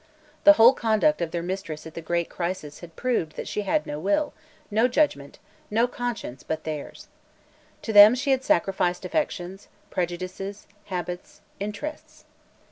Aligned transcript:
The 0.45 0.53
whole 0.53 0.73
conduct 0.73 1.21
of 1.21 1.29
their 1.29 1.43
mistress 1.43 1.85
at 1.85 1.93
the 1.93 2.01
great 2.01 2.27
crisis 2.27 2.79
had 2.79 2.95
proved 2.95 3.35
that 3.35 3.47
she 3.47 3.61
had 3.61 3.85
no 3.85 3.99
will, 3.99 4.33
no 4.71 4.87
judgment, 4.87 5.37
no 5.69 5.85
conscience, 5.85 6.41
but 6.41 6.63
theirs. 6.63 7.07
To 7.83 7.93
them 7.93 8.15
she 8.15 8.31
had 8.31 8.43
sacrificed 8.43 9.05
affections, 9.05 9.67
prejudices, 9.91 10.65
habits, 10.85 11.41
interests. 11.59 12.25